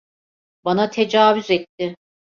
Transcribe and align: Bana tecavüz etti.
Bana 0.65 0.89
tecavüz 0.91 1.49
etti. 1.51 1.95